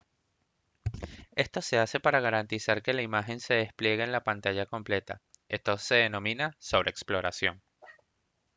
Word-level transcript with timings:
esto 1.35 1.61
se 1.61 1.77
hace 1.77 1.99
para 1.99 2.19
garantizar 2.21 2.81
que 2.81 2.91
la 2.95 3.03
imagen 3.03 3.39
se 3.39 3.53
despliegue 3.53 4.01
en 4.03 4.11
la 4.11 4.23
pantalla 4.23 4.65
completa 4.65 5.21
esto 5.47 5.77
se 5.77 5.93
denomina 5.93 6.55
sobreexploración 6.57 7.61